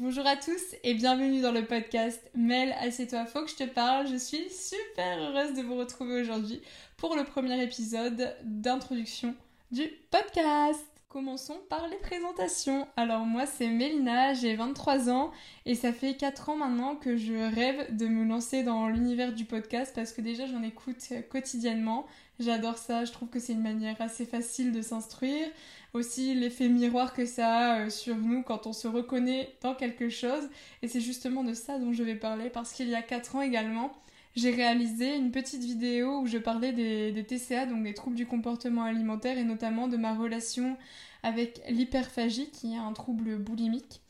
Bonjour 0.00 0.24
à 0.28 0.36
tous 0.36 0.76
et 0.84 0.94
bienvenue 0.94 1.40
dans 1.40 1.50
le 1.50 1.64
podcast 1.64 2.22
Mel, 2.36 2.72
assieds-toi, 2.78 3.26
faut 3.26 3.42
que 3.42 3.50
je 3.50 3.56
te 3.56 3.64
parle. 3.64 4.06
Je 4.06 4.14
suis 4.14 4.48
super 4.48 5.18
heureuse 5.18 5.54
de 5.56 5.62
vous 5.62 5.74
retrouver 5.74 6.20
aujourd'hui 6.20 6.62
pour 6.98 7.16
le 7.16 7.24
premier 7.24 7.60
épisode 7.60 8.32
d'introduction 8.44 9.34
du 9.72 9.90
podcast. 10.12 10.97
Commençons 11.08 11.56
par 11.70 11.88
les 11.88 11.96
présentations. 11.96 12.86
Alors 12.94 13.24
moi 13.24 13.46
c'est 13.46 13.68
Mélina, 13.68 14.34
j'ai 14.34 14.54
23 14.54 15.08
ans 15.08 15.30
et 15.64 15.74
ça 15.74 15.90
fait 15.90 16.14
4 16.14 16.50
ans 16.50 16.56
maintenant 16.56 16.96
que 16.96 17.16
je 17.16 17.32
rêve 17.32 17.96
de 17.96 18.06
me 18.06 18.26
lancer 18.26 18.62
dans 18.62 18.88
l'univers 18.88 19.32
du 19.32 19.46
podcast 19.46 19.90
parce 19.94 20.12
que 20.12 20.20
déjà 20.20 20.44
j'en 20.44 20.62
écoute 20.62 20.98
quotidiennement. 21.30 22.04
J'adore 22.40 22.76
ça, 22.76 23.06
je 23.06 23.12
trouve 23.12 23.30
que 23.30 23.40
c'est 23.40 23.54
une 23.54 23.62
manière 23.62 23.98
assez 24.02 24.26
facile 24.26 24.70
de 24.70 24.82
s'instruire. 24.82 25.48
Aussi 25.94 26.34
l'effet 26.34 26.68
miroir 26.68 27.14
que 27.14 27.24
ça 27.24 27.56
a 27.56 27.78
euh, 27.78 27.90
sur 27.90 28.16
nous 28.16 28.42
quand 28.42 28.66
on 28.66 28.74
se 28.74 28.86
reconnaît 28.86 29.56
dans 29.62 29.74
quelque 29.74 30.10
chose. 30.10 30.46
Et 30.82 30.88
c'est 30.88 31.00
justement 31.00 31.42
de 31.42 31.54
ça 31.54 31.78
dont 31.78 31.94
je 31.94 32.02
vais 32.02 32.16
parler 32.16 32.50
parce 32.50 32.72
qu'il 32.72 32.88
y 32.90 32.94
a 32.94 33.00
4 33.00 33.36
ans 33.36 33.40
également, 33.40 33.92
j'ai 34.36 34.50
réalisé 34.50 35.16
une 35.16 35.30
petite 35.30 35.62
vidéo 35.62 36.20
où 36.20 36.26
je 36.26 36.38
parlais 36.38 36.72
des, 36.72 37.24
TCA, 37.24 37.66
donc 37.66 37.82
des 37.82 37.94
troubles 37.94 38.16
du 38.16 38.26
comportement 38.26 38.84
alimentaire, 38.84 39.38
et 39.38 39.44
notamment 39.44 39.88
de 39.88 39.96
ma 39.96 40.14
relation 40.14 40.76
avec 41.22 41.60
l'hyperphagie, 41.68 42.50
qui 42.50 42.74
est 42.74 42.78
un 42.78 42.92
trouble 42.92 43.38
boulimique. 43.38 44.00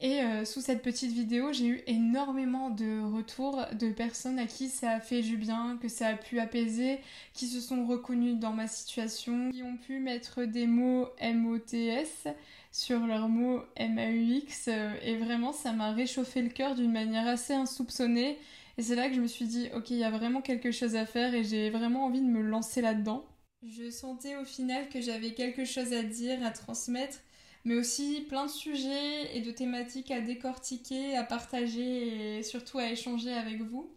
Et 0.00 0.20
euh, 0.20 0.44
sous 0.44 0.60
cette 0.60 0.82
petite 0.82 1.12
vidéo, 1.12 1.52
j'ai 1.52 1.66
eu 1.68 1.82
énormément 1.86 2.68
de 2.68 3.02
retours 3.02 3.64
de 3.72 3.90
personnes 3.90 4.38
à 4.38 4.46
qui 4.46 4.68
ça 4.68 4.90
a 4.90 5.00
fait 5.00 5.22
du 5.22 5.38
bien, 5.38 5.78
que 5.80 5.88
ça 5.88 6.08
a 6.08 6.14
pu 6.14 6.38
apaiser, 6.38 7.00
qui 7.32 7.46
se 7.46 7.60
sont 7.60 7.86
reconnues 7.86 8.36
dans 8.36 8.52
ma 8.52 8.66
situation, 8.66 9.50
qui 9.50 9.62
ont 9.62 9.78
pu 9.78 9.98
mettre 9.98 10.44
des 10.44 10.66
mots 10.66 11.08
MOTS 11.22 12.28
sur 12.72 13.06
leurs 13.06 13.30
mots 13.30 13.62
MAUX. 13.78 14.68
Euh, 14.68 14.94
et 15.02 15.16
vraiment, 15.16 15.52
ça 15.52 15.72
m'a 15.72 15.92
réchauffé 15.92 16.42
le 16.42 16.50
cœur 16.50 16.74
d'une 16.74 16.92
manière 16.92 17.26
assez 17.26 17.54
insoupçonnée. 17.54 18.38
Et 18.78 18.82
c'est 18.82 18.94
là 18.94 19.08
que 19.08 19.14
je 19.14 19.20
me 19.20 19.26
suis 19.26 19.46
dit, 19.46 19.68
ok, 19.74 19.90
il 19.90 19.98
y 19.98 20.04
a 20.04 20.10
vraiment 20.10 20.42
quelque 20.42 20.70
chose 20.70 20.96
à 20.96 21.06
faire 21.06 21.34
et 21.34 21.44
j'ai 21.44 21.70
vraiment 21.70 22.04
envie 22.04 22.20
de 22.20 22.26
me 22.26 22.42
lancer 22.42 22.82
là-dedans. 22.82 23.24
Je 23.62 23.90
sentais 23.90 24.36
au 24.36 24.44
final 24.44 24.88
que 24.88 25.00
j'avais 25.00 25.32
quelque 25.32 25.64
chose 25.64 25.92
à 25.92 26.02
dire, 26.02 26.44
à 26.44 26.50
transmettre, 26.50 27.18
mais 27.64 27.74
aussi 27.74 28.26
plein 28.28 28.46
de 28.46 28.50
sujets 28.50 29.36
et 29.36 29.40
de 29.40 29.50
thématiques 29.50 30.10
à 30.10 30.20
décortiquer, 30.20 31.16
à 31.16 31.24
partager 31.24 32.38
et 32.38 32.42
surtout 32.42 32.78
à 32.78 32.90
échanger 32.90 33.32
avec 33.32 33.62
vous 33.62 33.90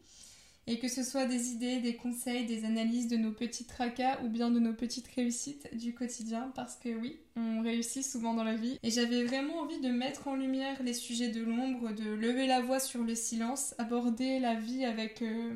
et 0.70 0.78
que 0.78 0.88
ce 0.88 1.02
soit 1.02 1.26
des 1.26 1.50
idées, 1.52 1.80
des 1.80 1.96
conseils, 1.96 2.46
des 2.46 2.64
analyses 2.64 3.08
de 3.08 3.18
nos 3.18 3.32
petits 3.32 3.66
tracas 3.66 4.20
ou 4.24 4.30
bien 4.30 4.52
de 4.52 4.60
nos 4.60 4.74
petites 4.74 5.08
réussites 5.08 5.76
du 5.76 5.96
quotidien, 5.96 6.52
parce 6.54 6.76
que 6.76 6.90
oui, 6.90 7.18
on 7.36 7.62
réussit 7.62 8.06
souvent 8.06 8.36
dans 8.36 8.44
la 8.44 8.56
vie. 8.56 8.78
Et 8.84 8.92
j'avais 8.92 9.24
vraiment 9.24 9.62
envie 9.62 9.82
de 9.82 9.90
mettre 9.90 10.28
en 10.28 10.36
lumière 10.36 10.84
les 10.84 10.94
sujets 10.94 11.30
de 11.30 11.42
l'ombre, 11.42 11.92
de 11.92 12.12
lever 12.12 12.46
la 12.46 12.62
voix 12.62 12.80
sur 12.80 13.04
le 13.04 13.16
silence, 13.16 13.74
aborder 13.80 14.40
la 14.40 14.54
vie 14.54 14.86
avec, 14.86 15.24
euh, 15.24 15.56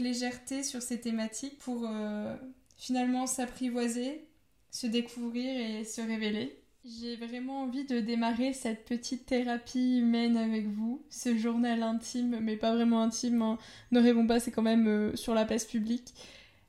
légèreté 0.00 0.64
sur 0.64 0.82
ces 0.82 1.00
thématiques 1.00 1.58
pour 1.58 1.86
euh, 1.86 2.34
finalement 2.76 3.28
s'apprivoiser, 3.28 4.26
se 4.72 4.88
découvrir 4.88 5.56
et 5.56 5.84
se 5.84 6.00
révéler. 6.00 6.60
J'ai 6.98 7.14
vraiment 7.14 7.62
envie 7.62 7.84
de 7.84 8.00
démarrer 8.00 8.52
cette 8.52 8.84
petite 8.84 9.26
thérapie 9.26 9.98
humaine 9.98 10.36
avec 10.36 10.66
vous, 10.66 11.00
ce 11.08 11.36
journal 11.36 11.84
intime, 11.84 12.40
mais 12.40 12.56
pas 12.56 12.74
vraiment 12.74 13.02
intime, 13.02 13.42
hein. 13.42 13.58
ne 13.92 14.00
rêvons 14.00 14.26
pas, 14.26 14.40
c'est 14.40 14.50
quand 14.50 14.62
même 14.62 14.88
euh, 14.88 15.14
sur 15.14 15.34
la 15.34 15.44
place 15.44 15.64
publique, 15.64 16.12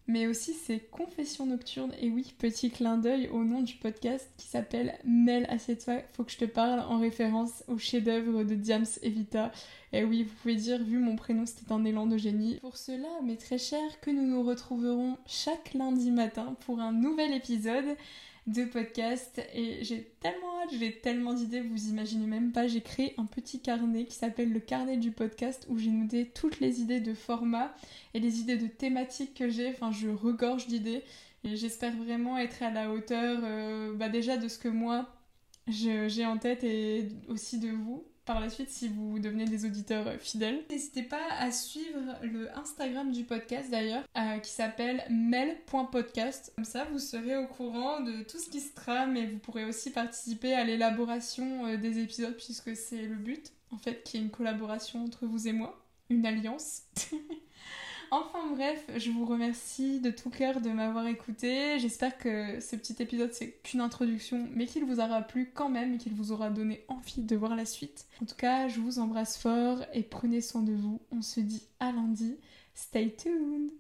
mais 0.06 0.28
aussi 0.28 0.54
ces 0.54 0.80
confessions 0.80 1.48
nocturnes, 1.48 1.94
et 2.00 2.10
oui, 2.10 2.36
petit 2.38 2.70
clin 2.70 2.98
d'œil 2.98 3.30
au 3.30 3.44
nom 3.44 3.62
du 3.62 3.76
podcast 3.76 4.30
qui 4.38 4.46
s'appelle 4.46 4.94
Mel 5.06 5.48
Assieds-toi, 5.50 6.02
faut 6.14 6.24
que 6.24 6.32
je 6.32 6.38
te 6.38 6.46
parle 6.46 6.82
en 6.82 7.00
référence 7.00 7.64
au 7.68 7.80
chef-d'œuvre 7.80 8.44
de 8.44 8.54
Diams 8.54 8.86
Evita. 9.02 9.52
Et 9.92 10.04
oui, 10.04 10.24
vous 10.24 10.36
pouvez 10.42 10.56
dire, 10.56 10.84
vu 10.84 11.00
mon 11.00 11.16
prénom, 11.16 11.46
c'était 11.48 11.72
un 11.72 11.84
élan 11.84 12.06
de 12.06 12.18
génie. 12.18 12.60
Pour 12.62 12.78
cela, 12.78 13.10
mes 13.24 13.38
très 13.38 13.58
chers, 13.58 14.00
que 14.02 14.12
nous 14.12 14.28
nous 14.28 14.44
retrouverons 14.44 15.18
chaque 15.26 15.74
lundi 15.74 16.12
matin 16.12 16.56
pour 16.66 16.80
un 16.80 16.92
nouvel 16.92 17.34
épisode 17.34 17.98
de 18.48 18.66
podcast 18.66 19.42
et 19.54 19.84
j'ai 19.84 20.14
tellement 20.20 20.62
hâte, 20.62 20.72
j'ai 20.78 20.98
tellement 20.98 21.34
d'idées, 21.34 21.62
vous 21.62 21.90
imaginez 21.90 22.26
même 22.26 22.52
pas. 22.52 22.68
J'ai 22.68 22.82
créé 22.82 23.14
un 23.18 23.26
petit 23.26 23.62
carnet 23.62 24.06
qui 24.06 24.16
s'appelle 24.16 24.52
le 24.52 24.60
carnet 24.60 24.98
du 24.98 25.12
podcast 25.12 25.68
où 25.70 25.78
j'ai 25.78 25.92
noté 25.92 26.26
toutes 26.26 26.60
les 26.60 26.82
idées 26.82 27.00
de 27.00 27.14
format 27.14 27.74
et 28.14 28.20
les 28.20 28.40
idées 28.40 28.58
de 28.58 28.68
thématiques 28.68 29.36
que 29.36 29.50
j'ai. 29.50 29.70
Enfin, 29.70 29.92
je 29.92 30.10
regorge 30.10 30.68
d'idées 30.68 31.04
et 31.44 31.56
j'espère 31.56 31.96
vraiment 31.96 32.38
être 32.38 32.64
à 32.64 32.72
la 32.72 32.92
hauteur 32.92 33.42
euh, 33.44 33.94
bah 33.94 34.10
déjà 34.10 34.38
de 34.38 34.48
ce 34.48 34.58
que 34.58 34.68
moi 34.68 35.10
j'ai 35.68 36.26
en 36.26 36.38
tête 36.38 36.64
et 36.64 37.08
aussi 37.28 37.60
de 37.60 37.70
vous 37.70 38.04
par 38.26 38.40
la 38.40 38.50
suite 38.50 38.70
si 38.70 38.88
vous 38.88 39.20
devenez 39.20 39.46
des 39.46 39.66
auditeurs 39.66 40.20
fidèles. 40.20 40.64
N'hésitez 40.70 41.04
pas 41.04 41.28
à 41.40 41.52
suivre 41.52 42.00
le 42.22 42.56
Instagram 42.58 43.12
du 43.12 43.24
podcast 43.24 43.70
d'ailleurs, 43.70 44.04
euh, 44.18 44.38
qui 44.40 44.52
s'appelle 44.52 45.04
mel.podcast. 45.10 46.54
Comme 46.56 46.66
ça, 46.66 46.86
vous 46.86 47.00
serez 47.00 47.38
au 47.38 47.48
courant 47.48 48.02
de 48.02 48.24
tout 48.24 48.40
ce 48.40 48.50
qui 48.50 48.62
se 48.62 48.74
trame 48.74 49.18
et 49.18 49.28
vous 49.28 49.40
pourrez 49.40 49.66
aussi 49.66 49.92
participer 49.92 50.54
à 50.54 50.64
l'élaboration 50.64 51.66
euh, 51.66 51.78
des 51.78 52.00
épisodes 52.00 52.36
puisque 52.36 52.76
c'est 52.76 53.04
le 53.04 53.16
but, 53.16 53.52
en 53.72 53.78
fait, 53.78 54.04
qu'il 54.04 54.20
y 54.20 54.24
ait 54.24 54.26
une 54.26 54.32
collaboration 54.32 55.04
entre 55.04 55.26
vous 55.26 55.48
et 55.48 55.54
moi, 55.54 55.84
une 56.10 56.26
alliance. 56.26 56.84
Enfin 58.14 58.46
bref, 58.54 58.86
je 58.98 59.10
vous 59.10 59.24
remercie 59.24 60.02
de 60.02 60.12
tout 60.12 60.30
cœur 60.30 60.60
de 60.60 60.70
m'avoir 60.70 61.08
écouté. 61.08 61.80
J'espère 61.80 62.18
que 62.18 62.60
ce 62.60 62.76
petit 62.76 63.02
épisode 63.02 63.32
c'est 63.32 63.52
qu'une 63.64 63.80
introduction, 63.80 64.50
mais 64.54 64.66
qu'il 64.66 64.84
vous 64.84 65.00
aura 65.00 65.22
plu 65.22 65.50
quand 65.54 65.70
même 65.70 65.94
et 65.94 65.98
qu'il 65.98 66.14
vous 66.14 66.34
aura 66.34 66.50
donné 66.50 66.84
envie 66.90 67.22
de 67.22 67.36
voir 67.38 67.56
la 67.56 67.64
suite. 67.64 68.08
En 68.22 68.26
tout 68.26 68.36
cas, 68.36 68.68
je 68.68 68.82
vous 68.82 69.00
embrasse 69.00 69.38
fort 69.38 69.86
et 69.94 70.04
prenez 70.04 70.42
soin 70.42 70.62
de 70.62 70.74
vous. 70.74 71.00
On 71.12 71.22
se 71.22 71.40
dit 71.40 71.64
à 71.80 71.94
lundi. 71.94 72.36
Stay 72.74 73.16
tuned 73.16 73.72